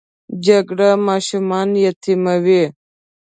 [0.45, 2.63] جګړه ماشومان یتیموي